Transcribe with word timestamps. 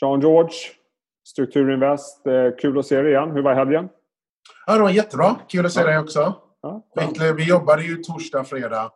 Sean 0.00 0.20
George, 0.20 0.54
Strukturinvest. 1.24 2.26
Eh, 2.26 2.56
kul 2.58 2.78
att 2.78 2.86
se 2.86 3.02
dig 3.02 3.10
igen. 3.12 3.30
Hur 3.30 3.42
var 3.42 3.54
helgen? 3.54 3.88
Ja, 4.66 4.74
det 4.74 4.82
var 4.82 4.90
jättebra. 4.90 5.36
Kul 5.48 5.66
att 5.66 5.72
se 5.72 5.82
dig 5.82 5.98
också. 5.98 6.34
Ja, 6.62 6.82
vi 7.36 7.48
jobbade 7.48 7.82
ju 7.82 7.96
torsdag, 7.96 8.44
fredag. 8.44 8.90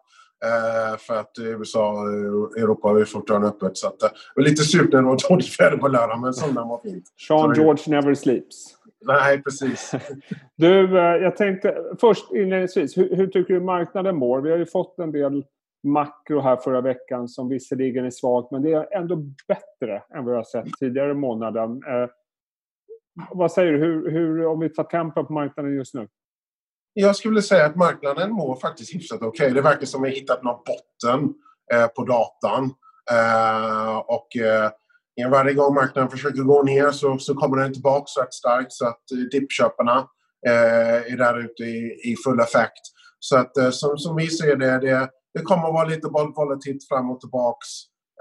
Eh, 0.45 0.99
för 0.99 1.17
att 1.17 1.31
USA 1.39 1.93
och 1.93 2.59
Europa 2.59 3.01
är 3.01 3.05
fortfarande 3.05 3.49
öppet. 3.49 3.77
Så 3.77 3.87
att, 3.87 4.01
det 4.01 4.11
var 4.35 4.43
lite 4.43 4.63
surt 4.63 4.93
när 4.93 4.99
det 4.99 5.07
var 5.07 5.29
dåligt 5.29 5.61
väder 5.61 5.77
på 5.77 5.89
lördag, 5.89 6.21
men 6.21 6.35
söndagen 6.35 6.69
var 6.69 6.79
fint. 6.79 7.05
Sean 7.29 7.55
George 7.55 7.83
never 7.87 8.15
sleeps. 8.15 8.77
Nej, 9.05 9.43
precis. 9.43 9.93
du, 10.57 10.95
jag 10.99 11.37
tänkte 11.37 11.77
först 12.01 12.33
inledningsvis, 12.33 12.99
hur, 12.99 13.17
hur 13.17 13.27
tycker 13.27 13.55
du 13.55 13.61
marknaden 13.61 14.17
mår? 14.17 14.41
Vi 14.41 14.51
har 14.51 14.59
ju 14.59 14.67
fått 14.67 14.99
en 14.99 15.13
del 15.13 15.45
makro 15.83 16.41
här 16.41 16.57
förra 16.57 16.81
veckan 16.81 17.29
som 17.29 17.49
visserligen 17.49 18.05
är 18.05 18.11
svagt 18.11 18.51
men 18.51 18.63
det 18.63 18.73
är 18.73 18.97
ändå 18.97 19.17
bättre 19.49 20.03
än 20.15 20.25
vad 20.25 20.27
vi 20.27 20.37
har 20.37 20.45
sett 20.45 20.67
tidigare 20.81 21.11
i 21.11 21.15
månaden. 21.15 21.71
Eh, 21.71 22.11
vad 23.31 23.53
säger 23.53 23.73
du, 23.73 23.79
hur, 23.79 24.11
hur, 24.11 24.47
om 24.47 24.61
vi 24.61 24.69
tar 24.69 24.85
tempen 24.85 25.27
på 25.27 25.33
marknaden 25.33 25.75
just 25.75 25.95
nu? 25.95 26.09
Jag 26.93 27.17
skulle 27.17 27.43
säga 27.43 27.67
att 27.67 27.77
marknaden 27.77 28.33
mår 28.33 28.57
faktiskt 28.57 28.95
hyfsat 28.95 29.23
okej. 29.23 29.29
Okay. 29.29 29.55
Det 29.55 29.63
verkar 29.63 29.87
som 29.87 30.03
att 30.03 30.11
vi 30.11 30.15
hittat 30.15 30.43
någon 30.43 30.59
botten 30.67 31.35
eh, 31.73 31.87
på 31.87 32.05
datan. 32.05 32.65
Eh, 33.11 33.99
och 33.99 34.37
eh, 34.37 34.71
varje 35.31 35.55
gång 35.55 35.75
marknaden 35.75 36.11
försöker 36.11 36.43
gå 36.43 36.63
ner 36.63 36.91
så, 36.91 37.19
så 37.19 37.35
kommer 37.35 37.57
den 37.57 37.73
tillbaka 37.73 38.23
rätt 38.23 38.35
starkt 38.35 38.73
så 38.73 38.87
att 38.87 39.13
eh, 39.13 39.19
dippköparna 39.19 40.09
eh, 40.47 41.13
är 41.13 41.17
där 41.17 41.39
ute 41.39 41.63
i, 41.63 42.01
i 42.05 42.17
full 42.25 42.41
effekt. 42.41 42.83
Så 43.19 43.37
att 43.37 43.57
eh, 43.57 43.71
som, 43.71 43.99
som 43.99 44.17
vi 44.17 44.27
ser 44.27 44.57
det, 44.57 44.79
det 44.79 45.11
det 45.35 45.43
kommer 45.43 45.69
att 45.69 45.75
vara 45.75 45.89
lite 45.89 46.09
volatilt 46.37 46.89
fram 46.89 47.11
och 47.11 47.21
tillbaks. 47.21 47.69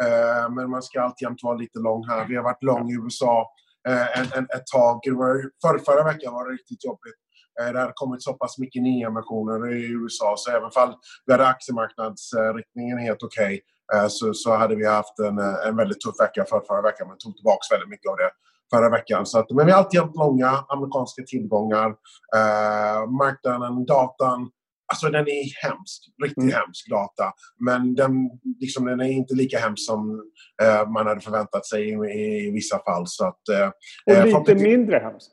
Eh, 0.04 0.50
men 0.50 0.70
man 0.70 0.82
ska 0.84 1.02
alltjämt 1.02 1.44
vara 1.44 1.58
lite 1.58 1.80
lång 1.80 2.08
här. 2.08 2.28
Vi 2.28 2.36
har 2.36 2.44
varit 2.44 2.64
lång 2.64 2.90
i 2.90 2.94
USA 2.94 3.52
eh, 3.88 4.20
en, 4.20 4.26
en, 4.36 4.44
ett 4.44 4.68
tag. 4.74 5.00
Var, 5.06 5.52
för, 5.62 5.80
förra 5.80 6.04
veckan 6.04 6.34
var 6.34 6.50
det 6.50 6.54
riktigt 6.54 6.86
jobbigt. 6.86 7.20
Eh, 7.60 7.74
det 7.74 7.80
hade 7.80 7.94
kommit 7.96 8.24
så 8.24 8.34
pass 8.34 8.58
mycket 8.58 8.84
nyemissioner 8.84 9.74
i 9.74 9.86
USA 9.92 10.36
så 10.38 10.52
även 10.52 10.64
om 10.64 10.96
vi 11.26 11.32
hade 11.32 11.48
aktiemarknadsriktningen 11.48 12.98
helt 12.98 13.24
okej 13.24 13.62
okay, 13.92 14.02
eh, 14.02 14.08
så, 14.08 14.34
så 14.34 14.56
hade 14.56 14.76
vi 14.76 14.86
haft 14.88 15.20
en, 15.20 15.40
eh, 15.40 15.68
en 15.68 15.76
väldigt 15.76 16.02
tuff 16.02 16.20
vecka 16.20 16.46
för 16.50 16.62
förra 16.68 16.82
veckan. 16.82 17.08
Men 17.08 17.18
tog 17.18 17.36
tillbaka 17.36 17.64
väldigt 17.72 17.90
mycket 17.90 18.10
av 18.12 18.18
det 18.18 18.32
förra 18.74 18.90
veckan. 18.90 19.26
Så 19.26 19.40
att, 19.40 19.52
men 19.52 19.66
vi 19.66 19.72
har 19.72 19.80
alltjämt 19.80 20.16
långa 20.16 20.50
amerikanska 20.68 21.24
tillgångar. 21.24 21.88
Eh, 22.36 23.10
marknaden, 23.10 23.86
datan, 23.86 24.50
Alltså 24.92 25.10
den 25.10 25.28
är 25.28 25.68
hemsk, 25.68 26.04
riktigt 26.24 26.44
mm. 26.44 26.56
hemsk 26.56 26.90
data. 26.90 27.34
Men 27.60 27.96
den, 27.96 28.30
liksom, 28.60 28.86
den 28.86 29.00
är 29.00 29.12
inte 29.12 29.36
lika 29.36 29.58
hemsk 29.58 29.86
som 29.86 30.24
eh, 30.62 30.90
man 30.90 31.08
hade 31.08 31.22
förväntat 31.22 31.66
sig 31.66 31.90
i, 31.90 32.48
i 32.48 32.52
vissa 32.52 32.80
fall. 32.80 33.04
Så 33.08 33.28
att, 33.28 33.50
eh, 33.50 33.70
Och 34.06 34.14
eh, 34.14 34.40
lite 34.40 34.56
mindre 34.56 34.98
hemsk? 34.98 35.30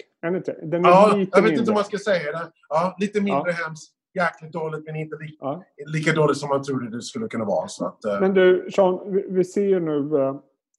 Den 0.62 0.84
är 0.84 0.89
ja, 0.89 1.12
lite 1.17 1.31
jag 1.33 1.43
vet 1.43 1.45
mindre. 1.45 1.61
inte 1.61 1.71
om 1.71 1.75
man 1.75 1.84
ska 1.84 1.99
säga 1.99 2.33
det. 2.33 2.47
Ja, 2.69 2.97
lite 3.01 3.21
mindre 3.21 3.51
ja. 3.51 3.65
hemskt. 3.65 3.93
Jäkligt 4.15 4.53
dåligt 4.53 4.84
men 4.87 4.97
inte 4.97 5.17
lika, 5.17 5.37
ja. 5.41 5.65
lika 5.87 6.12
dåligt 6.12 6.37
som 6.37 6.49
man 6.49 6.62
trodde 6.62 6.91
det 6.91 7.03
skulle 7.03 7.29
kunna 7.29 7.45
vara. 7.45 7.69
Så 7.69 7.87
att, 7.87 8.05
eh. 8.05 8.21
Men 8.21 8.34
du, 8.34 8.69
Sean, 8.75 9.12
vi, 9.12 9.27
vi 9.29 9.45
ser 9.45 9.62
ju 9.65 9.81
nu 9.81 10.19
eh, 10.19 10.37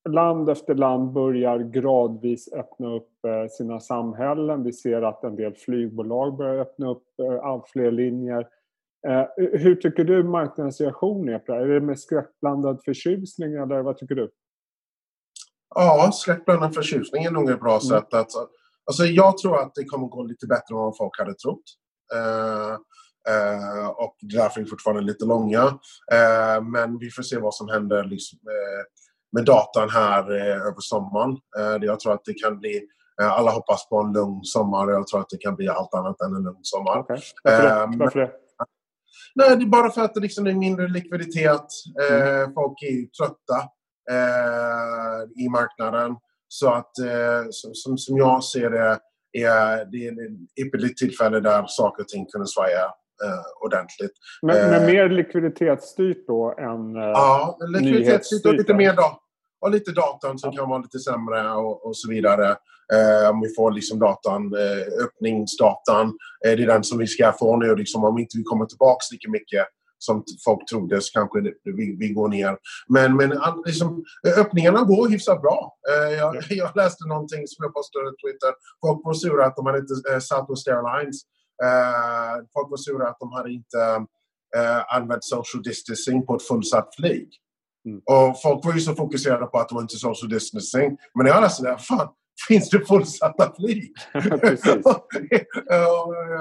land 0.10 0.50
efter 0.50 0.76
land 0.76 1.12
börjar 1.12 1.60
gradvis 1.60 2.54
öppna 2.54 2.96
upp 2.96 3.10
sina 3.58 3.80
samhällen. 3.80 4.64
Vi 4.64 4.74
ser 4.74 5.02
att 5.02 5.24
en 5.24 5.36
del 5.36 5.56
flygbolag 5.56 6.38
börjar 6.38 6.60
öppna 6.60 6.90
upp 6.90 7.04
allt 7.42 7.68
fler 7.68 7.92
linjer. 7.92 8.48
Eh, 9.08 9.26
hur 9.38 9.76
tycker 9.76 10.04
du 10.04 10.24
marknadens 10.24 10.82
reaktion 10.82 11.30
är 11.30 11.40
på 11.40 11.52
det 11.52 11.62
Är 11.62 11.68
det 11.68 11.82
med 11.82 12.00
skräckblandad 12.00 12.82
förtjusning 12.86 13.54
eller 13.54 13.82
vad 13.82 13.98
tycker 13.98 14.16
du? 14.16 14.32
Ja, 15.76 16.12
skräckblandad 16.14 16.76
förtjusning 16.76 17.24
är 17.24 17.32
nog 17.32 17.50
ett 17.50 17.60
bra 17.60 17.72
mm. 17.72 17.82
sätt 17.82 18.14
att... 18.14 18.32
Alltså 18.86 19.06
jag 19.06 19.38
tror 19.38 19.62
att 19.62 19.76
det 19.76 19.86
kommer 19.86 20.08
gå 20.08 20.24
lite 20.24 20.48
bättre 20.48 20.76
än 20.76 20.78
vad 20.78 20.98
folk 20.98 21.20
hade 21.20 21.34
trott. 21.34 21.64
Uh, 22.16 22.74
uh, 23.34 23.88
och 23.88 24.16
därför 24.22 24.60
är 24.60 24.64
vi 24.64 24.70
fortfarande 24.70 25.02
lite 25.02 25.26
långa. 25.26 25.64
Uh, 25.64 26.64
men 26.72 26.98
vi 27.00 27.10
får 27.10 27.24
se 27.24 27.38
vad 27.38 27.54
som 27.54 27.70
händer 27.70 28.04
liksom, 28.04 28.40
med 29.32 29.46
datan 29.46 29.90
här 29.90 30.32
över 30.32 30.80
sommaren. 30.80 31.38
jag 31.82 32.00
tror 32.00 32.14
att 32.14 32.26
det 32.26 32.34
kan 32.34 32.60
bli 32.60 32.88
alla 33.22 33.52
hoppas 33.52 33.90
på 33.90 33.98
en 33.98 34.14
lugn 34.14 34.44
sommar. 34.44 34.92
Jag 34.92 35.08
tror 35.08 35.22
att 35.22 35.30
det 35.30 35.38
kan 35.38 35.56
bli 35.56 35.68
allt 35.68 35.94
annat 35.94 36.22
än 36.22 36.36
en 36.36 36.44
lugn 36.44 36.60
sommar. 36.62 37.00
Okay. 37.00 37.20
Varför 37.44 37.64
det? 37.64 37.98
Varför 37.98 38.20
det? 38.20 38.32
Nej, 39.36 39.58
det 39.58 39.64
är 39.64 39.68
bara 39.68 39.92
för 39.92 40.02
att 40.02 40.14
det 40.14 40.20
liksom 40.20 40.48
är 40.48 40.54
mindre 40.54 40.88
likviditet. 40.88 41.68
Eh, 42.10 42.40
mm. 42.40 42.54
folk 42.54 42.84
är 42.84 43.06
trötta 43.24 43.60
eh, 44.12 45.44
i 45.46 45.50
marknaden. 45.50 46.16
Så 46.48 46.70
att 46.70 47.00
eh, 47.00 47.46
som, 47.74 47.98
som 47.98 48.18
jag 48.18 48.44
ser 48.44 48.70
det 48.70 49.00
är 49.48 49.86
det 49.92 50.08
är 50.08 50.12
ett 50.12 50.66
ypperligt 50.66 50.98
tillfälle 50.98 51.40
där 51.40 51.66
saker 51.68 52.04
och 52.04 52.08
ting 52.08 52.26
kunde 52.26 52.48
svaja 52.48 52.94
ordentligt. 53.62 54.12
Men, 54.42 54.70
men 54.70 54.86
mer 54.86 55.10
likviditetsstyrt 55.10 56.28
då 56.28 56.56
än 56.58 56.96
eh, 56.96 57.02
Ja, 57.02 57.58
likviditetsstyrt 57.68 58.46
och 58.46 58.54
lite 58.54 58.74
mer 58.74 58.94
då. 58.94 59.20
Och 59.62 59.72
lite 59.72 59.92
datan 59.92 60.40
som 60.40 60.52
kan 60.52 60.70
vara 60.70 60.80
lite 60.80 61.00
sämre 61.00 61.52
och, 61.52 61.86
och 61.86 61.98
så 61.98 62.10
vidare. 62.10 62.56
Eh, 62.94 63.30
om 63.30 63.42
vi 63.42 63.56
får 63.56 63.72
liksom 63.72 64.00
datan, 64.00 64.54
eh, 64.56 65.04
öppningsdatan, 65.06 66.08
eh, 66.46 66.52
det 66.58 66.64
är 66.64 66.68
den 66.68 66.84
som 66.84 66.98
vi 66.98 67.08
ska 67.08 67.32
få 67.32 67.58
nu. 67.58 67.76
Liksom, 67.76 68.04
om 68.04 68.18
inte 68.18 68.38
vi 68.38 68.44
kommer 68.44 68.66
tillbaka 68.66 69.04
lika 69.12 69.30
mycket 69.30 69.68
som 70.00 70.24
folk 70.46 70.70
trodde 70.70 71.02
så 71.02 71.14
kanske 71.14 71.40
vi, 71.64 71.96
vi 72.00 72.10
går 72.10 72.28
ner. 72.28 72.58
Men, 72.88 73.16
men 73.16 73.34
liksom, 73.66 74.04
öppningarna 74.38 74.84
går 74.84 75.10
hyfsat 75.10 75.42
bra. 75.42 75.78
Eh, 75.90 76.18
jag, 76.18 76.36
jag 76.50 76.76
läste 76.76 77.08
någonting 77.08 77.48
som 77.48 77.64
jag 77.64 77.74
postade 77.74 78.06
på 78.06 78.16
Twitter. 78.28 78.54
Folk 78.86 79.02
var 79.04 79.14
sura 79.14 79.46
att 79.46 79.56
de 79.56 79.66
hade 79.66 79.80
inte 79.80 79.94
eh, 80.12 80.20
Southwest 80.20 80.68
Airlines. 80.68 81.22
Eh, 81.64 82.36
folk 82.54 82.70
var 82.70 82.78
sura 82.78 83.08
att 83.10 83.20
de 83.20 83.32
hade 83.32 83.52
inte 83.52 84.06
eh, 84.56 84.96
använt 84.96 85.24
social 85.24 85.64
distancing 85.64 86.26
på 86.26 86.36
ett 86.36 86.48
fullsatt 86.48 86.96
flyg. 86.96 87.30
Mm. 87.88 88.02
Och 88.14 88.42
folk 88.42 88.66
var 88.66 88.74
ju 88.74 88.80
så 88.80 88.96
fokuserade 88.96 89.46
på 89.46 89.58
att 89.58 89.70
det 89.70 89.76
var 89.76 89.82
inte 89.82 89.96
social 89.96 90.30
distancing. 90.30 90.98
Men 91.16 91.28
jag 91.28 91.42
läste 91.42 91.64
det, 91.64 91.78
fan, 91.78 92.10
finns 92.48 92.70
det 92.70 92.80
fullsatta 92.86 93.54
flyg. 93.56 93.94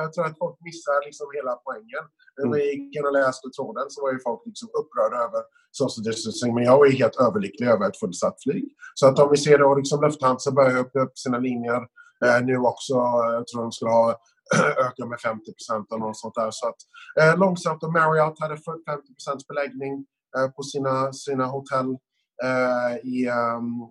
jag 0.02 0.12
tror 0.12 0.26
att 0.26 0.38
folk 0.38 0.56
missar 0.60 1.04
liksom 1.06 1.26
hela 1.38 1.52
poängen. 1.66 2.04
Mm. 2.38 2.50
När 2.50 2.58
jag 2.58 2.66
gick 2.66 2.96
in 2.96 3.06
och 3.06 3.12
läste 3.12 3.48
tråden 3.56 3.86
så 3.88 4.02
var 4.02 4.12
ju 4.12 4.18
folk 4.28 4.42
liksom 4.44 4.68
upprörda 4.80 5.16
över 5.26 5.42
social 5.70 6.04
distancing. 6.04 6.54
Men 6.54 6.64
jag 6.64 6.76
var 6.78 6.86
ju 6.86 6.92
helt 6.92 7.16
överlycklig 7.26 7.66
över 7.68 7.88
ett 7.88 8.00
fullsatt 8.02 8.42
flyg. 8.42 8.66
Så 8.94 9.06
att 9.06 9.18
om 9.18 9.28
vi 9.30 9.36
ser 9.36 9.58
då 9.58 9.74
liksom 9.74 10.00
Lufthansa 10.04 10.50
börjar 10.52 10.78
öppna 10.78 11.00
upp 11.00 11.18
sina 11.18 11.38
linjer 11.38 11.80
eh, 12.24 12.40
nu 12.48 12.56
också. 12.72 12.94
Jag 13.36 13.46
tror 13.46 13.62
de 13.62 13.72
skulle 13.72 13.90
ha 13.90 14.20
öka 14.86 15.06
med 15.06 15.20
50 15.20 15.52
procent 15.56 15.86
eller 15.92 16.04
något 16.06 16.18
sånt 16.18 16.34
där. 16.34 16.50
Så 16.50 16.68
att, 16.68 16.80
eh, 17.20 17.38
långsamt 17.38 17.82
och 17.82 17.92
Marriott 17.92 18.40
hade 18.40 18.56
50 18.56 19.14
procents 19.16 19.46
beläggning 19.46 20.06
på 20.56 20.62
sina, 20.62 21.12
sina 21.12 21.46
hotell 21.46 21.96
Eh, 22.42 23.08
i, 23.08 23.28
um, 23.28 23.90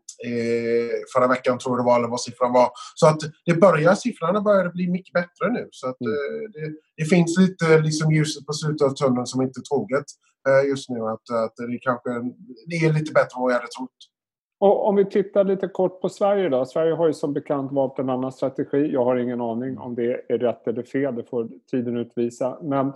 förra 1.13 1.28
veckan 1.28 1.57
tror 1.57 1.78
jag 1.78 1.85
det 1.85 1.89
var, 1.89 2.00
eller 2.00 2.07
vad 2.07 2.22
siffran 2.22 2.53
var. 2.53 2.69
Så 2.95 3.07
att 3.07 3.19
det 3.45 3.53
börjar, 3.53 3.95
siffrorna 3.95 4.41
börjar 4.41 4.69
bli 4.69 4.88
mycket 4.88 5.13
bättre 5.13 5.51
nu. 5.51 5.67
Så 5.72 5.89
att 5.89 6.01
mm. 6.01 6.13
Eh, 6.13 6.50
det, 6.53 6.75
det, 6.97 7.06
finns 7.06 7.38
lite 7.38 7.79
liksom 7.79 8.11
ljuset 8.11 8.45
på 8.45 8.53
slutet 8.53 8.88
av 8.88 8.94
tunneln 8.94 9.25
som 9.25 9.41
inte 9.41 9.61
tåget 9.69 10.06
eh, 10.47 10.69
just 10.69 10.89
nu. 10.89 11.00
Att, 11.00 11.29
att 11.45 11.56
det 11.57 11.79
kanske 11.81 12.09
det 12.67 12.75
är 12.75 12.94
lite 12.94 13.12
bättre 13.12 13.35
än 13.35 13.41
vad 13.41 13.51
jag 13.51 13.57
hade 13.57 13.72
trott. 13.77 14.00
Och 14.59 14.88
om 14.88 14.95
vi 14.95 15.06
tittar 15.06 15.44
lite 15.44 15.67
kort 15.67 16.01
på 16.01 16.09
Sverige 16.09 16.50
då. 16.50 16.66
Sverige 16.66 16.94
har 16.94 17.07
ju 17.07 17.13
som 17.13 17.33
bekant 17.33 17.72
valt 17.72 18.00
en 18.00 18.09
annan 18.09 18.31
strategi. 18.31 18.94
Jag 18.94 19.06
har 19.06 19.16
ingen 19.16 19.41
aning 19.41 19.77
om 19.77 19.95
det 19.95 20.22
är 20.29 20.38
rätt 20.38 20.67
eller 20.67 20.83
fel. 20.83 21.16
Det 21.16 21.23
får 21.23 21.50
tiden 21.72 21.97
utvisa. 21.97 22.57
Men 22.62 22.94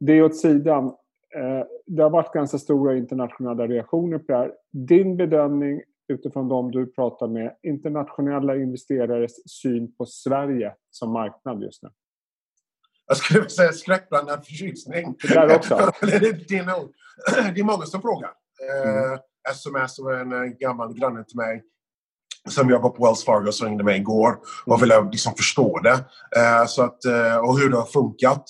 det 0.00 0.12
är 0.12 0.22
åt 0.22 0.36
sidan. 0.36 0.92
Eh, 1.34 1.66
det 1.86 2.02
har 2.02 2.10
varit 2.10 2.32
ganska 2.32 2.58
stora 2.58 2.96
internationella 2.96 3.66
reaktioner 3.66 4.18
på 4.18 4.24
det 4.32 4.38
här. 4.38 4.52
Din 4.72 5.16
bedömning 5.16 5.82
utifrån 6.08 6.48
de 6.48 6.70
du 6.70 6.86
pratar 6.86 7.28
med, 7.28 7.56
internationella 7.62 8.56
investerares 8.56 9.50
syn 9.50 9.96
på 9.96 10.06
Sverige 10.06 10.74
som 10.90 11.12
marknad 11.12 11.62
just 11.62 11.82
nu? 11.82 11.88
Jag 13.06 13.16
skulle 13.16 13.48
säga 13.48 13.72
skräckblandad 13.72 14.46
förtjusning. 14.46 15.16
Det 15.22 15.34
där 15.34 15.56
också? 15.56 15.74
det, 16.00 16.56
är 16.56 16.66
nog, 16.66 16.92
det 17.54 17.60
är 17.60 17.64
många 17.64 17.86
som 17.86 18.02
frågar. 18.02 18.30
Mm. 18.84 19.18
SMS 19.50 19.98
var 19.98 20.12
en 20.12 20.32
uh, 20.32 20.44
gammal 20.44 20.94
granne 20.94 21.24
till 21.24 21.36
mig 21.36 21.62
som 22.48 22.70
jobbar 22.70 22.90
på 22.90 23.04
Wells 23.04 23.24
Fargo 23.24 23.52
som 23.52 23.66
ringde 23.68 23.84
mig 23.84 23.98
igår 23.98 24.38
och 24.66 24.76
mm. 24.76 24.80
ville 24.80 25.10
liksom 25.10 25.34
förstå 25.34 25.78
det. 25.78 26.04
Så 26.68 26.82
att, 26.82 26.98
och 27.42 27.58
hur 27.58 27.70
det 27.70 27.76
har 27.76 27.86
funkat. 27.86 28.44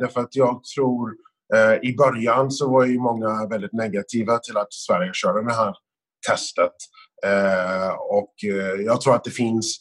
därför 0.00 0.20
att 0.20 0.36
jag 0.36 0.64
tror 0.64 1.10
Eh, 1.10 1.27
Eh, 1.54 1.88
I 1.88 1.96
början 1.96 2.50
så 2.50 2.70
var 2.70 2.84
ju 2.84 2.98
många 2.98 3.46
väldigt 3.46 3.72
negativa 3.72 4.38
till 4.38 4.56
att 4.56 4.72
Sverige 4.72 5.10
körde 5.14 5.44
det 5.44 5.54
här 5.54 5.74
testet. 6.28 6.74
Eh, 7.26 7.90
och 7.94 8.34
eh, 8.44 8.80
jag 8.84 9.00
tror 9.00 9.14
att 9.14 9.24
det 9.24 9.30
finns 9.30 9.80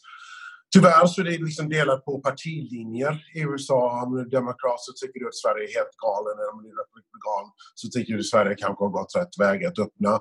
Tyvärr 0.74 1.08
så 1.08 1.22
är 1.22 1.26
det 1.26 1.32
liksom 1.32 1.70
delat 1.70 2.06
på 2.06 2.20
partilinjer 2.20 3.14
i 3.36 3.42
USA. 3.42 4.04
Om 4.04 4.16
du 4.16 4.22
är 4.22 4.30
demokrat 4.30 4.80
så 4.80 4.92
tycker 4.94 5.20
du 5.20 5.28
att 5.28 5.36
Sverige 5.36 5.64
är 5.70 5.74
helt 5.80 5.98
galen. 6.06 6.36
Om 6.54 6.64
du 6.64 6.70
är 6.70 6.78
republikan 6.84 7.46
så 7.76 7.88
tycker 7.88 8.14
du 8.14 8.20
att 8.20 8.26
Sverige 8.26 8.56
kanske 8.56 8.84
har 8.84 8.90
gått 8.90 9.16
rätt 9.16 9.40
väg 9.40 9.66
att 9.66 9.80
öppna. 9.80 10.14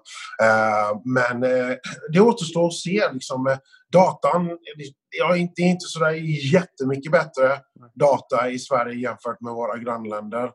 Uh, 0.47 0.91
men 1.05 1.37
uh, 1.45 1.77
det 2.13 2.21
återstår 2.21 2.67
att 2.67 2.75
se. 2.75 3.13
Liksom, 3.13 3.47
eh, 3.47 3.59
datan, 3.93 4.59
ja, 5.19 5.37
inte, 5.37 5.63
inte 5.63 5.87
sådär 5.87 6.11
jättemycket 6.53 7.13
bättre 7.13 7.61
data 7.95 8.51
i 8.51 8.59
Sverige 8.59 9.01
jämfört 9.01 9.41
med 9.41 9.53
våra 9.53 9.79
grannländer. 9.79 10.51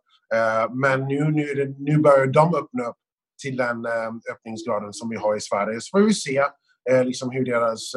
Men 0.81 1.07
nu, 1.07 1.31
nu, 1.31 1.45
det, 1.53 1.75
nu 1.77 1.97
börjar 1.97 2.25
de 2.27 2.55
öppna 2.55 2.83
upp 2.83 2.97
till 3.43 3.57
den 3.57 3.85
öppningsgraden 4.31 4.93
som 4.93 5.09
vi 5.09 5.15
har 5.15 5.35
i 5.35 5.41
Sverige. 5.41 5.81
Så 5.81 5.97
får 5.97 6.05
vi 6.05 6.13
se 6.13 6.43
liksom 7.05 7.31
hur 7.31 7.45
deras 7.45 7.93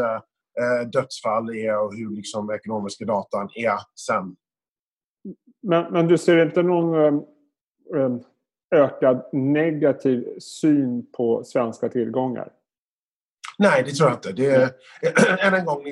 eh, 0.61 0.89
dödsfall 0.89 1.56
är 1.56 1.79
och 1.79 1.95
hur 1.95 2.17
liksom 2.17 2.51
ekonomiska 2.51 3.05
datan 3.05 3.49
är 3.55 3.79
sen. 4.06 4.37
Men, 5.62 5.93
men 5.93 6.06
du 6.06 6.19
ser 6.19 6.47
inte 6.47 6.62
någon 6.62 7.15
eh, 7.97 8.17
ökad 8.75 9.25
negativ 9.33 10.39
syn 10.39 11.06
på 11.17 11.45
svenska 11.45 11.89
tillgångar? 11.89 12.53
Nej, 13.59 13.83
det 13.83 13.91
tror 13.91 14.09
jag 14.09 14.17
inte. 14.17 14.33
Det 14.33 14.51
är, 14.51 14.71
än 15.47 15.55
en 15.55 15.65
gång, 15.65 15.87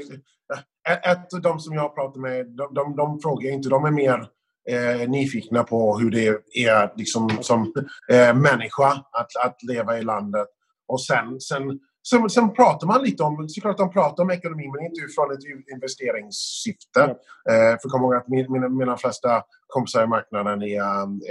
ett 1.04 1.34
av 1.34 1.42
de 1.42 1.60
som 1.60 1.74
jag 1.74 1.94
pratar 1.94 2.20
med, 2.20 2.46
de, 2.46 2.74
de, 2.74 2.96
de 2.96 3.20
frågar 3.20 3.50
inte. 3.50 3.68
De 3.68 3.84
är 3.84 3.90
mer 3.90 4.28
eh, 4.68 5.08
nyfikna 5.08 5.64
på 5.64 5.98
hur 5.98 6.10
det 6.10 6.26
är 6.66 6.92
liksom, 6.96 7.30
som 7.40 7.72
eh, 8.10 8.34
människa 8.34 9.04
att, 9.12 9.36
att 9.44 9.62
leva 9.62 9.98
i 9.98 10.02
landet. 10.02 10.48
Och 10.88 11.02
sen, 11.02 11.40
sen 11.40 11.80
Sen, 12.10 12.30
sen 12.30 12.54
pratar 12.54 12.86
man 12.86 13.04
lite 13.04 13.22
om, 13.22 13.48
såklart 13.48 13.78
de 13.78 13.92
pratar 13.92 14.22
om 14.22 14.30
ekonomi 14.30 14.68
men 14.74 14.86
inte 14.86 15.00
utifrån 15.00 15.32
ett 15.32 15.72
investeringssyfte. 15.74 17.02
Mm. 17.02 17.16
Eh, 17.50 17.78
för 17.80 17.88
kom 17.88 18.02
ihåg 18.02 18.14
att 18.14 18.28
min, 18.28 18.52
mina, 18.52 18.68
mina 18.68 18.96
flesta 18.96 19.42
kompisar 19.66 20.04
i 20.04 20.06
marknaden 20.06 20.62
är 20.62 20.80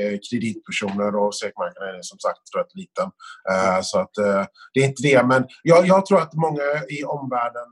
eh, 0.01 0.18
kreditpersoner 0.29 1.15
och 1.15 1.35
SEK-marknaden 1.35 1.95
är 1.95 2.01
som 2.01 2.19
sagt 2.19 2.41
rätt 2.57 2.75
liten. 2.75 3.09
Eh, 3.51 3.81
så 3.81 4.00
att 4.00 4.18
eh, 4.18 4.44
det 4.73 4.79
är 4.79 4.85
inte 4.85 5.03
det. 5.03 5.23
Men 5.23 5.45
jag, 5.63 5.88
jag 5.88 6.06
tror 6.06 6.21
att 6.21 6.33
många 6.33 6.68
i 6.89 7.03
omvärlden 7.03 7.69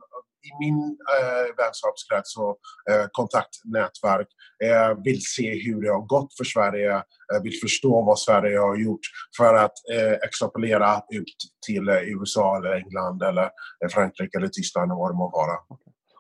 i 0.47 0.49
min 0.59 0.79
eh, 1.15 1.47
vänskapskrets 1.57 2.37
och 2.37 2.57
eh, 2.89 3.05
kontaktnätverk 3.11 4.27
eh, 4.63 5.03
vill 5.03 5.21
se 5.21 5.49
hur 5.65 5.81
det 5.81 5.89
har 5.89 6.05
gått 6.15 6.37
för 6.37 6.43
Sverige, 6.43 6.95
eh, 6.95 7.41
vill 7.43 7.59
förstå 7.63 8.01
vad 8.01 8.19
Sverige 8.19 8.59
har 8.59 8.75
gjort 8.75 9.05
för 9.37 9.53
att 9.53 9.77
eh, 9.93 10.13
extrapolera 10.13 10.91
ut 11.13 11.39
till 11.67 11.89
eh, 11.89 12.03
USA 12.03 12.57
eller 12.57 12.71
England 12.71 13.23
eller 13.23 13.43
eh, 13.83 13.89
Frankrike 13.93 14.37
eller 14.37 14.47
Tyskland 14.47 14.91
eller 14.91 14.99
vad 14.99 15.11
det 15.11 15.17
må 15.17 15.29
vara. 15.29 15.57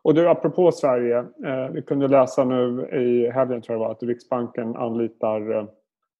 Och 0.01 0.13
du, 0.13 0.29
apropå 0.29 0.71
Sverige, 0.71 1.25
vi 1.73 1.81
kunde 1.81 2.07
läsa 2.07 2.43
nu 2.43 2.89
i 2.89 3.31
helgen 3.31 3.61
tror 3.61 3.75
jag 3.75 3.79
var, 3.79 3.91
att 3.91 4.03
Riksbanken 4.03 4.75
anlitar 4.75 5.67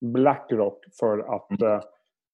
Blackrock 0.01 0.85
för 0.99 1.35
att 1.35 1.61
mm. 1.61 1.81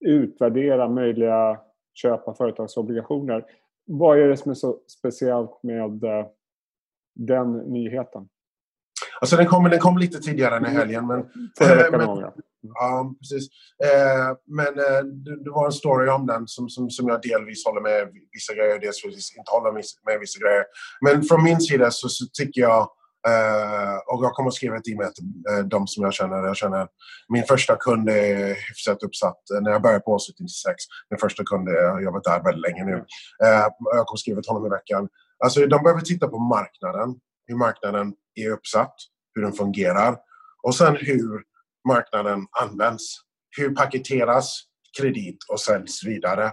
utvärdera 0.05 0.89
möjliga 0.89 1.59
köp 1.93 2.27
av 2.27 2.33
företagsobligationer. 2.33 3.45
Vad 3.85 4.19
är 4.19 4.27
det 4.27 4.37
som 4.37 4.51
är 4.51 4.55
så 4.55 4.79
speciellt 4.87 5.63
med 5.63 6.03
uh, 6.03 6.25
den 7.15 7.57
nyheten? 7.57 8.27
Alltså 9.21 9.35
den 9.35 9.47
kom, 9.47 9.63
den 9.63 9.79
kom 9.79 9.97
lite 9.97 10.19
tidigare 10.19 10.57
än 10.57 10.65
i 10.65 10.69
helgen. 10.69 11.07
Men, 11.07 11.25
Förra 11.57 11.75
veckan 11.75 11.99
men, 11.99 12.19
ja. 12.19 12.33
ja, 12.61 13.15
precis. 13.19 13.49
Eh, 13.83 14.37
men 14.45 14.79
eh, 14.79 15.03
det, 15.03 15.43
det, 15.43 15.49
var 15.49 15.65
en 15.65 15.71
story 15.71 16.09
om 16.09 16.25
den 16.25 16.47
som, 16.47 16.69
som, 16.69 16.89
som 16.89 17.07
jag 17.07 17.21
delvis 17.21 17.65
håller 17.65 17.81
med 17.81 18.07
vissa 18.31 18.53
grejer, 18.53 18.79
delvis 18.79 19.37
inte 19.37 19.51
håller 19.51 19.71
med 20.05 20.19
vissa 20.19 20.39
grejer. 20.39 20.63
Men 21.01 21.23
från 21.23 21.43
min 21.43 21.61
sida 21.61 21.91
så, 21.91 22.09
så 22.09 22.25
tycker 22.33 22.61
jag 22.61 22.89
Uh, 23.29 23.97
och 24.07 24.23
jag 24.25 24.33
kommer 24.33 24.47
att 24.47 24.53
skriva 24.53 24.77
ett 24.77 24.87
e-mail 24.87 25.13
till 25.13 25.25
eh, 25.49 25.59
uh, 25.59 25.65
de 25.65 25.87
som 25.87 26.03
jag 26.03 26.13
känner. 26.13 26.43
Jag 26.43 26.57
känner 26.57 26.87
min 27.33 27.43
första 27.43 27.75
kund 27.75 28.09
är 28.09 28.47
hyfsat 28.67 29.03
uppsatt. 29.03 29.41
Uh, 29.53 29.61
när 29.61 29.71
jag 29.71 29.81
började 29.81 29.99
på 29.99 30.11
Åsut 30.11 30.39
96, 30.39 30.75
min 31.09 31.19
första 31.19 31.43
kund, 31.43 31.69
jag 31.69 31.91
har 31.91 32.01
jobbat 32.01 32.23
där 32.23 32.43
väldigt 32.43 32.61
länge 32.61 32.83
nu. 32.83 32.95
Uh, 32.95 33.05
jag 33.95 34.05
kommer 34.05 34.13
att 34.13 34.19
skriva 34.19 34.41
till 34.41 34.51
honom 34.51 34.67
i 34.67 34.69
veckan. 34.69 35.07
Alltså, 35.43 35.59
de 35.59 35.83
behöver 35.83 36.01
titta 36.01 36.27
på 36.27 36.39
marknaden, 36.39 37.15
hur 37.47 37.55
marknaden 37.55 38.13
är 38.35 38.49
uppsatt, 38.51 38.95
hur 39.33 39.41
den 39.41 39.53
fungerar 39.53 40.17
och 40.63 40.75
sen 40.75 40.95
hur 40.99 41.43
marknaden 41.87 42.47
används. 42.61 43.03
Hur 43.57 43.75
paketeras 43.75 44.59
kredit 44.99 45.37
och 45.49 45.59
säljs 45.59 46.03
vidare. 46.05 46.51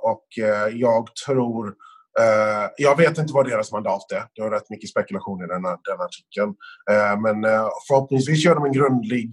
och 0.00 0.26
jag 0.72 1.08
tror 1.26 1.74
Uh, 2.20 2.68
jag 2.76 2.96
vet 2.96 3.18
inte 3.18 3.32
vad 3.32 3.46
deras 3.46 3.72
mandat 3.72 4.12
är. 4.12 4.24
Det 4.34 4.42
har 4.42 4.50
rätt 4.50 4.70
mycket 4.70 4.90
spekulation 4.90 5.44
i 5.44 5.46
den, 5.46 5.62
denna 5.62 6.04
artikeln. 6.04 6.54
Uh, 6.90 6.96
eh, 6.96 7.20
men 7.20 7.44
uh, 7.44 7.68
förhoppningsvis 7.88 8.44
gör 8.44 8.54
de 8.54 8.64
en 8.64 8.72
grundlig 8.72 9.30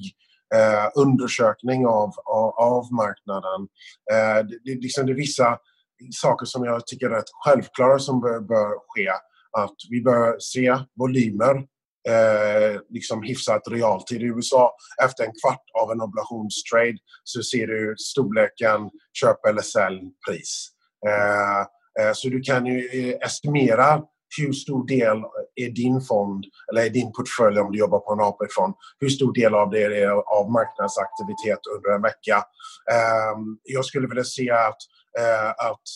undersökning 0.96 1.88
av, 1.88 2.12
av, 2.26 2.50
av 2.50 2.94
marknaden. 2.94 3.68
Det, 4.50 4.58
det, 4.64 4.82
liksom 4.82 5.06
det 5.06 5.12
är 5.12 5.16
vissa 5.16 5.58
saker 6.12 6.46
som 6.46 6.64
jag 6.64 6.88
tycker 6.88 7.06
är 7.06 7.16
rätt 7.16 7.32
självklara 7.46 8.00
som 8.00 8.22
bör, 8.22 8.40
bör 8.40 8.70
ske. 8.88 9.10
Att 9.58 9.76
vi 9.90 10.02
bör 10.02 10.36
se 10.40 10.78
volymer 10.96 11.66
eh, 12.10 12.82
liksom 12.90 13.24
hyfsat 13.24 13.62
realtid. 13.72 14.22
I 14.22 14.26
USA, 14.26 14.76
efter 15.04 15.24
en 15.24 15.34
kvart 15.44 15.66
av 15.82 15.92
en 15.92 16.02
obligationstrade 16.02 16.98
så 17.24 17.44
ser 17.44 17.68
du 17.68 17.96
storleken 17.98 18.90
köp 19.14 19.46
eller 19.46 19.62
sälj, 19.62 20.02
pris. 20.28 20.70
Eh, 21.08 21.62
Eh, 22.00 22.12
så 22.14 22.30
du 22.30 22.42
kan 22.42 22.66
ju 22.66 22.80
eh, 22.94 23.16
estimera 23.28 24.02
hur 24.38 24.54
stor 24.54 24.88
del 24.88 25.18
är 25.56 25.70
din 25.70 26.02
fond 26.02 26.46
eller 26.72 26.86
är 26.86 26.90
din 26.90 27.12
portfölj 27.12 27.60
om 27.60 27.72
du 27.72 27.80
jobbar 27.80 28.00
på 28.00 28.14
en 28.14 28.20
AP-fond. 28.20 28.74
Hur 29.00 29.10
stor 29.10 29.34
del 29.34 29.56
av 29.56 29.70
det 29.70 29.84
är 29.84 30.10
av 30.10 30.52
marknadsaktivitet 30.52 31.60
under 31.76 31.96
en 31.96 32.02
vecka. 32.02 32.38
Ehm, 32.96 33.58
jag 33.64 33.86
skulle 33.86 34.08
vilja 34.08 34.24
se 34.24 34.52
att, 34.52 34.82
eh, 35.20 35.50
att, 35.50 35.88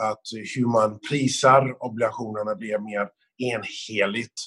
att 0.00 0.22
hur 0.56 0.66
man 0.66 0.98
prisar 1.10 1.76
obligationerna 1.80 2.54
blir 2.54 2.78
mer 2.78 3.08
enheligt. 3.52 4.40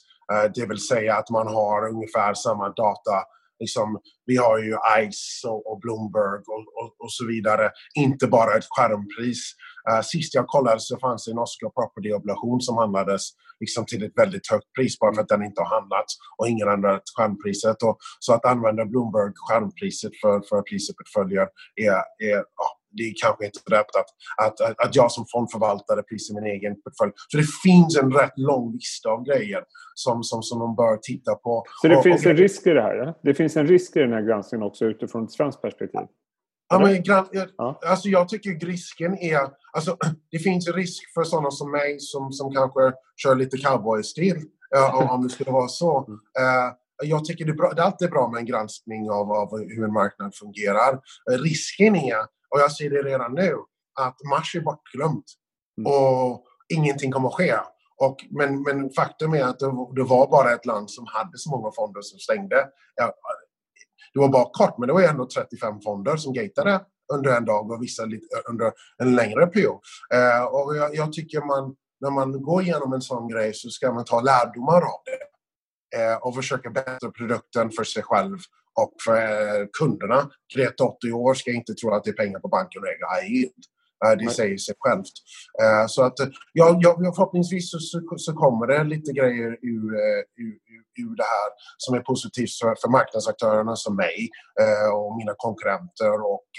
Det 0.56 0.66
vill 0.66 0.88
säga 0.88 1.16
att 1.16 1.30
man 1.30 1.48
har 1.48 1.90
ungefär 1.90 2.34
samma 2.34 2.70
data 2.70 3.16
liksom, 3.64 3.88
vi 4.26 4.36
har 4.46 4.58
ju 4.66 4.74
ICE 5.02 5.48
och, 5.48 5.62
och 5.70 5.80
Bloomberg 5.84 6.40
och, 6.54 6.64
och, 6.80 6.90
och, 7.04 7.12
så 7.18 7.24
vidare. 7.34 7.66
Inte 8.06 8.26
bara 8.28 8.52
ett 8.58 8.70
skärmpris. 8.70 9.42
Uh, 9.90 10.02
sist 10.12 10.36
jag 10.40 10.48
kollade 10.48 10.80
så 10.80 10.98
fanns 11.06 11.26
det 11.26 11.32
en 11.32 11.44
Oscar 11.46 11.70
Property-obligation 11.78 12.60
som 12.62 12.76
handlades 12.78 13.24
liksom 13.64 13.86
till 13.86 14.04
ett 14.04 14.18
väldigt 14.24 14.48
högt 14.52 14.70
pris 14.76 15.00
bara 15.00 15.14
för 15.14 15.22
att 15.22 15.34
den 15.36 15.44
inte 15.44 15.62
har 15.62 15.72
handlats 15.80 16.12
och 16.38 16.48
ingen 16.48 16.68
ändrat 16.76 17.04
skärmpriset. 17.18 17.84
Och, 17.88 17.98
så 18.20 18.34
att 18.34 18.46
använda 18.46 18.86
Bloomberg 18.86 19.32
skärmpriset 19.36 20.14
för, 20.22 20.36
för 20.50 20.62
priset 20.62 20.96
portföljer 20.98 21.48
är, 21.88 22.02
är 22.30 22.40
ja, 22.62 22.68
det 22.98 23.04
är 23.04 23.14
kanske 23.24 23.46
inte 23.46 23.60
rätt 23.72 23.96
att, 24.00 24.10
att, 24.46 24.62
att, 24.62 24.86
att 24.88 24.96
jag 24.96 25.12
som 25.12 25.26
fondförvaltare 25.32 26.04
prisar 26.04 26.36
min 26.36 26.44
egen 26.44 26.82
portfölj. 26.82 27.12
Så 27.28 27.38
det 27.38 27.48
finns 27.64 27.98
en 27.98 28.12
rätt 28.12 28.38
lång 28.38 28.72
lista 28.74 29.10
av 29.10 29.24
grejer 29.24 29.64
som, 29.94 30.24
som, 30.24 30.44
som 30.44 30.60
de 30.60 30.76
bör 30.76 30.98
titta 31.02 31.36
på. 31.36 31.64
Så 31.82 31.88
det 31.88 31.98
och, 31.98 32.04
finns 32.04 32.26
och, 32.26 32.32
en 32.32 32.38
risk 32.38 32.68
i 32.68 32.70
det 32.70 32.82
här? 32.82 32.96
Ja? 32.96 33.20
Det 33.24 33.34
finns 33.34 33.58
en 33.58 33.68
risk 33.68 33.96
i 33.96 34.00
den 34.00 34.14
här 34.14 34.22
granskningen 34.22 34.68
också 34.68 34.86
utifrån 34.86 35.24
ett 35.24 35.32
svenskt 35.32 35.62
perspektiv? 35.62 36.08
Ja, 36.70 36.80
men, 36.80 37.04
ja. 37.58 37.80
Alltså, 37.86 38.10
jag 38.10 38.30
tycker 38.30 38.66
risken 38.66 39.18
är... 39.18 39.40
Alltså, 39.74 39.98
det 40.32 40.40
finns 40.40 40.68
en 40.68 40.74
risk 40.74 41.14
för 41.14 41.24
sådana 41.24 41.52
som 41.52 41.72
mig 41.72 42.00
som, 42.00 42.32
som 42.32 42.54
kanske 42.54 42.94
kör 43.18 43.36
lite 43.36 43.58
cowboy-stil, 43.58 44.38
uh, 44.76 45.12
om 45.14 45.24
det 45.24 45.30
skulle 45.30 45.52
vara 45.52 45.68
så. 45.68 46.06
Uh, 46.08 46.74
jag 47.04 47.26
tycker 47.26 47.46
det 47.46 47.52
är, 47.52 47.56
bra, 47.56 47.74
det 47.74 47.82
är 47.82 47.86
alltid 47.86 48.10
bra 48.10 48.30
med 48.30 48.40
en 48.40 48.46
granskning 48.46 49.10
av, 49.10 49.32
av 49.32 49.60
hur 49.60 49.84
en 49.84 49.94
marknad 49.94 50.36
fungerar. 50.36 51.00
Risken 51.30 51.96
är 51.96 52.18
och 52.54 52.60
jag 52.60 52.72
ser 52.72 52.90
det 52.90 53.04
redan 53.04 53.34
nu, 53.34 53.56
att 54.00 54.18
mars 54.30 54.56
är 54.56 54.62
bortglömt. 54.62 55.26
Mm. 55.78 55.92
Och 55.92 56.44
ingenting 56.74 57.12
kommer 57.12 57.28
att 57.28 57.36
ske. 57.36 57.56
Och, 57.98 58.18
men, 58.30 58.62
men 58.62 58.90
faktum 58.90 59.34
är 59.34 59.44
att 59.44 59.60
det, 59.60 59.72
det, 59.96 60.04
var 60.04 60.28
bara 60.28 60.54
ett 60.54 60.66
land 60.66 60.92
som 60.92 61.06
hade 61.08 61.38
så 61.38 61.50
många 61.50 61.72
fonder 61.72 62.02
som 62.02 62.20
stängde. 62.20 62.68
Ja, 62.96 63.14
det 64.14 64.20
var 64.20 64.30
bara 64.30 64.50
kort, 64.54 64.78
men 64.78 64.88
det 64.88 64.94
var 64.94 65.02
ändå 65.02 65.28
35 65.28 65.82
fonder 65.82 66.18
som 66.18 66.34
gatade 66.34 66.86
under 67.14 67.38
en 67.38 67.46
dag 67.46 67.72
och 67.72 67.84
vissa 67.84 68.06
lite, 68.06 68.26
under 68.50 68.72
en 68.98 69.16
längre 69.16 69.48
period. 69.48 69.80
Eh, 70.14 70.44
och 70.44 70.76
jag, 70.78 70.96
jag, 70.96 71.14
tycker 71.14 71.42
man, 71.42 71.76
när 72.02 72.12
man 72.12 72.42
går 72.42 72.62
igenom 72.62 72.94
en 72.94 73.02
sån 73.02 73.28
grej 73.28 73.54
så 73.54 73.70
ska 73.70 73.92
man 73.92 74.06
ta 74.06 74.22
lärdomar 74.22 74.82
av 74.82 75.02
det. 75.06 75.34
Eh, 75.98 76.18
och 76.18 76.36
försöka 76.36 76.70
bättra 76.70 77.12
produkten 77.12 77.72
för 77.72 77.84
sig 77.84 78.04
själv 78.04 78.38
och 78.82 78.94
för 79.06 79.16
eh, 79.16 79.66
kunderna. 79.80 80.30
Greta 80.56 80.84
80 80.84 81.12
år 81.12 81.34
ska 81.34 81.52
inte 81.52 81.74
tro 81.74 81.94
att 81.94 82.04
det 82.04 82.10
är 82.10 82.14
pengar 82.14 82.40
på 82.40 82.48
banken 82.48 82.82
och 82.82 82.88
äga 82.88 83.22
high 83.22 83.34
yield. 83.36 83.64
Det 84.20 84.30
säger 84.30 84.58
sig 84.58 84.76
självt. 84.80 85.16
Eh, 85.62 85.88
så 85.88 86.04
att 86.04 86.14
ja, 86.54 86.80
ja, 86.82 87.14
förhoppningsvis 87.16 87.72
så, 88.18 88.34
kommer 88.34 88.68
det 88.68 88.84
lite 88.84 89.12
grejer 89.12 89.52
ur, 89.74 89.90
ur, 90.44 90.56
ur 91.04 91.16
det 91.16 91.24
här 91.36 91.50
som 91.78 91.96
är 91.96 92.00
positivt 92.00 92.54
för, 92.62 92.76
för 92.82 92.90
marknadsaktörerna 92.90 93.76
som 93.76 93.96
mig 93.96 94.30
och 94.94 95.18
mina 95.18 95.34
konkurrenter 95.38 96.16
och 96.34 96.50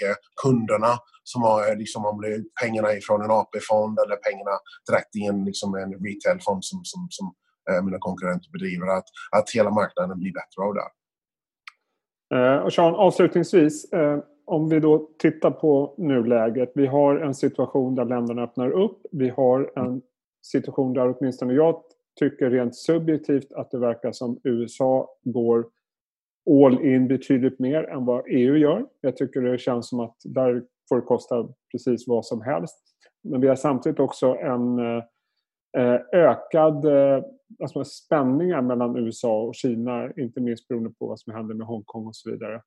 kunderna 0.43 0.93
som 1.23 1.41
har 1.41 1.75
liksom, 1.75 2.05
om 2.05 2.21
det 2.21 2.43
pengarna 2.61 2.93
ifrån 2.93 3.21
en 3.21 3.31
AP-fond 3.31 3.99
eller 3.99 4.15
pengarna 4.15 4.55
direkt 4.89 5.15
i 5.15 5.23
en, 5.25 5.45
liksom 5.45 5.75
en 5.75 5.91
retailfond 6.05 6.65
som, 6.65 6.79
som, 6.83 7.07
som 7.09 7.33
mina 7.85 7.99
konkurrenter 7.99 8.49
bedriver, 8.51 8.87
att, 8.87 9.07
att 9.37 9.49
hela 9.49 9.71
marknaden 9.71 10.19
blir 10.19 10.33
bättre 10.33 10.59
av 10.67 10.73
det. 10.73 10.89
Eh, 12.33 12.57
och 12.57 12.73
Sean, 12.73 12.95
avslutningsvis, 12.95 13.93
eh, 13.93 14.19
om 14.45 14.69
vi 14.69 14.79
då 14.79 15.09
tittar 15.17 15.51
på 15.51 15.93
nuläget. 15.97 16.71
Vi 16.75 16.87
har 16.87 17.15
en 17.15 17.33
situation 17.33 17.95
där 17.95 18.05
länderna 18.05 18.43
öppnar 18.43 18.71
upp. 18.71 18.97
Vi 19.11 19.29
har 19.29 19.71
en 19.75 20.01
situation 20.41 20.93
där 20.93 21.15
åtminstone 21.17 21.53
jag 21.53 21.81
tycker 22.19 22.49
rent 22.49 22.75
subjektivt 22.75 23.51
att 23.51 23.71
det 23.71 23.79
verkar 23.79 24.11
som 24.11 24.39
USA 24.43 25.09
går 25.23 25.65
all 26.63 26.85
in 26.85 27.07
betydligt 27.07 27.59
mer 27.59 27.83
än 27.83 28.05
vad 28.05 28.23
EU 28.27 28.55
gör. 28.55 28.85
Jag 29.01 29.17
tycker 29.17 29.41
det 29.41 29.57
känns 29.57 29.89
som 29.89 29.99
att 29.99 30.15
där 30.23 30.63
får 30.89 30.95
det 30.95 31.01
kosta 31.01 31.47
precis 31.71 32.07
vad 32.07 32.25
som 32.25 32.41
helst. 32.41 32.77
Men 33.23 33.41
vi 33.41 33.47
har 33.47 33.55
samtidigt 33.55 33.99
också 33.99 34.35
en 34.35 34.79
eh, 34.79 35.03
eh 35.77 35.99
ökad 36.13 36.85
eh, 36.85 37.23
alltså 37.61 37.83
spänningar 37.83 38.61
mellan 38.61 38.97
USA 38.97 39.41
och 39.41 39.55
Kina, 39.55 40.11
inte 40.17 40.39
minst 40.41 40.67
beroende 40.67 40.89
på 40.89 41.07
vad 41.07 41.19
som 41.19 41.33
händer 41.33 41.55
med 41.55 41.67
Hongkong 41.67 42.07
och 42.07 42.15
så 42.15 42.31
vidare. 42.31 42.61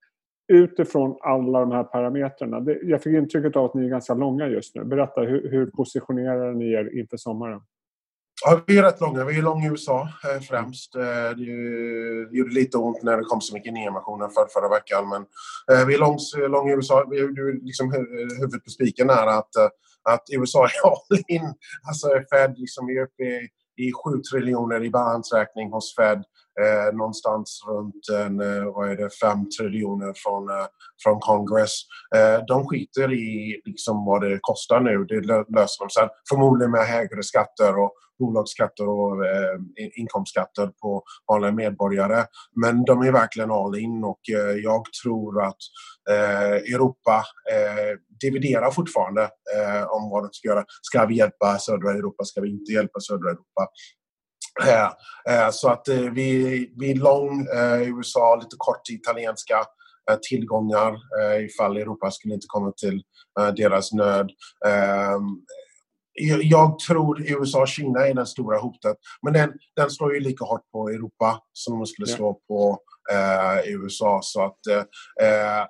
Utifrån 0.53 1.19
alla 1.21 1.61
de 1.61 1.73
här 1.73 1.85
parametrarna. 1.85 2.73
jag 2.83 3.03
fick 3.03 3.15
intrycket 3.15 3.57
av 3.57 3.65
att 3.65 3.75
ni 3.75 3.85
är 3.85 3.89
ganska 3.89 4.15
långa 4.15 4.49
just 4.49 4.75
nu. 4.75 4.85
Berätta, 4.85 5.21
hur, 5.21 5.51
hur 5.51 5.67
positionerar 5.67 6.53
ni 6.55 6.73
er 6.73 6.99
inför 6.99 7.17
sommaren? 7.17 7.61
Ja, 8.45 8.61
vi 8.67 8.79
är 8.79 8.83
rätt 8.83 9.01
långa. 9.01 9.25
Vi 9.25 9.39
är 9.39 9.43
långa 9.43 9.67
i 9.67 9.71
USA 9.71 10.09
eh, 10.25 10.41
främst. 10.41 10.95
Eh, 10.97 11.31
det 11.37 12.37
gjorde 12.37 12.55
lite 12.55 12.79
ont 12.79 13.03
när 13.03 13.17
det 13.17 13.25
kom 13.25 13.41
så 13.41 13.55
mycket 13.55 13.73
nyemissioner 13.73 14.29
för 14.29 14.47
förra 14.53 14.69
veckan. 14.69 15.09
Men 15.09 15.23
eh, 15.73 15.87
vi 15.87 15.95
är 15.95 15.99
långs, 15.99 16.35
långa 16.37 16.71
i 16.71 16.75
USA. 16.75 17.07
Vi 17.11 17.19
är 17.19 17.65
liksom 17.65 17.93
huvudet 18.41 18.65
på 18.65 18.71
spiken 18.71 19.11
är 19.11 19.27
att, 19.27 19.57
att 20.03 20.23
USA 20.33 20.65
är 20.65 20.91
all 20.91 21.19
in. 21.29 21.55
Alltså 21.89 22.09
Fed 22.31 22.59
liksom 22.59 22.89
är 22.91 23.03
uppe 23.03 23.23
i, 23.23 23.49
i 23.79 23.93
7 23.93 24.23
triljoner 24.31 24.85
i 24.85 24.91
balansräkning 24.91 25.71
hos 25.73 25.95
Fed. 25.97 26.25
Eh, 26.63 26.97
någonstans 26.97 27.65
runt 27.69 28.09
en, 28.13 28.41
eh, 28.41 28.65
vad 28.65 28.91
är 28.91 28.97
det, 28.97 29.11
5 29.11 29.51
triljoner 29.59 30.13
från, 30.17 30.49
eh, 30.49 30.67
från 31.03 31.21
Congress. 31.21 31.75
Eh, 32.17 32.45
de 32.49 32.67
skiter 32.67 33.13
i 33.13 33.61
liksom 33.65 34.05
vad 34.05 34.21
det 34.23 34.39
kostar 34.43 34.81
nu. 34.81 35.05
Det 35.05 35.21
löser 35.57 35.85
de 35.85 35.91
sen. 35.91 36.09
Förmodligen 36.29 36.71
med 36.71 36.87
högre 36.87 37.23
skatter 37.23 37.79
och 37.79 37.93
bolagsskatter 38.19 38.89
och 38.89 39.27
eh, 39.27 39.59
inkomstskatter 39.97 40.67
på 40.67 41.03
vanliga 41.29 41.53
medborgare. 41.53 42.25
Men 42.63 42.85
de 42.85 43.03
är 43.03 43.13
verkligen 43.13 43.51
all 43.51 43.79
in 43.79 44.05
och 44.05 44.21
eh, 44.33 44.57
jag 44.57 44.83
tror 45.03 45.43
att 45.43 45.57
eh, 46.11 46.75
Europa 46.75 47.25
eh, 47.53 47.99
dividerar 48.21 48.71
fortfarande 48.71 49.23
eh, 49.23 49.85
om 49.89 50.11
vad 50.11 50.23
de 50.23 50.29
ska 50.33 50.49
göra. 50.49 50.65
Ska 50.83 51.07
vi 51.07 51.17
hjälpa 51.17 51.59
södra 51.59 51.91
Europa? 51.91 52.25
Ska 52.25 52.41
vi 52.41 52.51
inte 52.51 52.73
hjälpa 52.73 53.01
södra 53.01 53.31
Europa? 53.31 53.69
Eh, 55.29 55.51
så 55.51 55.69
att 55.69 55.89
vi, 55.89 56.73
vi 56.79 56.91
är 56.91 56.95
lång 56.95 57.47
i 57.85 57.89
USA, 57.99 58.37
lite 58.37 58.57
kort 58.59 58.91
i 58.91 58.95
italienska 58.95 59.65
tillgångar 60.29 60.97
ifall 61.45 61.77
Europa 61.77 62.11
skulle 62.11 62.35
inte 62.35 62.47
komma 62.49 62.73
till 62.73 63.03
deras 63.57 63.93
nöd 63.93 64.31
jag 66.43 66.79
tror 66.79 67.31
USA 67.31 67.61
och 67.61 67.69
Kina 67.69 68.07
är 68.07 68.15
den 68.15 68.27
stora 68.27 68.59
hotet. 68.59 68.97
Men 69.23 69.33
den, 69.33 69.53
den 69.77 69.91
slår 69.91 70.15
ju 70.15 70.21
lika 70.21 70.45
hårt 70.45 70.71
på 70.73 70.89
Europa 70.89 71.41
som 71.53 71.79
de 71.79 71.87
skulle 71.87 72.07
slå 72.07 72.41
på 72.49 72.79
eh, 73.13 73.73
USA. 73.73 74.21
Så 74.23 74.45
att, 74.45 74.67
eh, 74.67 74.83
eh 75.29 75.65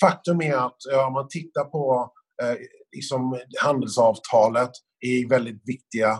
faktum 0.00 0.40
är 0.40 0.54
att 0.66 0.76
ja, 0.90 1.06
om 1.06 1.12
man 1.12 1.28
tittar 1.28 1.64
på 1.64 2.12
eh, 2.42 2.56
liksom 2.92 3.40
handelsavtalet 3.62 4.70
är 5.00 5.28
väldigt 5.28 5.62
viktiga 5.68 6.10
eh, 6.10 6.18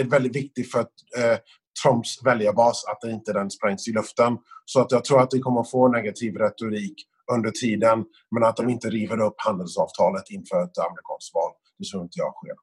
är 0.00 0.10
väldigt 0.10 0.36
viktigt 0.36 0.72
för 0.72 0.80
eh, 0.80 1.38
Trumps 1.82 2.24
väljarbas 2.24 2.84
att 2.88 3.10
inte 3.10 3.32
den 3.32 3.50
sprängs 3.50 3.88
i 3.88 3.92
luften. 3.92 4.38
Så 4.64 4.80
att 4.80 4.92
jag 4.92 5.04
tror 5.04 5.20
att 5.20 5.34
vi 5.34 5.40
kommer 5.40 5.60
att 5.60 5.70
få 5.70 5.88
negativ 5.88 6.36
retorik 6.36 7.06
under 7.32 7.50
tiden 7.50 8.04
men 8.30 8.44
att 8.44 8.56
de 8.56 8.68
inte 8.68 8.88
river 8.88 9.20
upp 9.20 9.34
handelsavtalet 9.36 10.30
inför 10.30 10.64
ett 10.64 10.78
amerikanskt 10.78 11.34
val. 11.34 11.52
Det 11.78 11.84
tror 11.84 12.02
inte 12.02 12.18
jag 12.18 12.34
sker. 12.34 12.54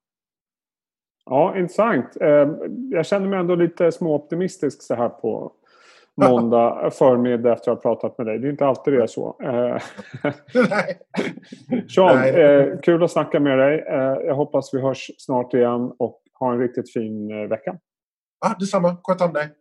Ja, 1.26 1.58
intressant. 1.58 2.18
Ehm, 2.22 2.56
jag 2.92 3.06
känner 3.06 3.28
mig 3.28 3.40
ändå 3.40 3.56
lite 3.56 3.92
småoptimistisk 3.92 4.82
så 4.82 4.96
här 4.96 5.10
på 5.10 5.52
måndag 6.22 6.92
förmiddag 6.94 7.54
efter 7.54 7.72
att 7.72 7.84
ha 7.84 7.96
pratat 7.96 8.18
med 8.18 8.28
dig. 8.28 8.40
Det 8.40 8.48
är 8.48 8.52
inte 8.52 8.66
alltid 8.66 8.94
det 8.94 9.04
är 9.04 9.08
så. 9.08 9.36
Sean, 11.96 12.16
Nej. 12.16 12.30
Eh, 12.30 12.80
kul 12.80 13.04
att 13.04 13.12
snacka 13.12 13.40
med 13.40 13.58
dig. 13.58 13.80
Eh, 13.80 14.18
jag 14.26 14.36
hoppas 14.36 14.74
vi 14.74 14.82
hörs 14.82 15.12
snart 15.18 15.54
igen 15.54 15.94
och 16.00 16.22
ha 16.40 16.54
en 16.54 16.60
riktigt 16.60 16.94
fin 16.94 17.32
eh, 17.32 17.50
vecka. 17.50 17.80
Ja, 18.46 18.56
detsamma. 18.60 18.98
Sköt 19.04 19.22
om 19.22 19.34
dig. 19.34 19.59